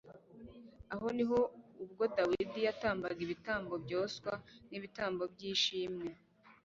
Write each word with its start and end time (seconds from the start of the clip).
aho 0.93 1.07
ni 1.15 1.23
ho 1.29 1.39
ubwo 1.83 2.03
dawidi 2.15 2.59
yatambaga 2.67 3.19
ibitambo 3.25 3.73
byoswa 3.85 4.31
n'ibitambo 4.69 5.23
by'ishimwe 5.33 6.07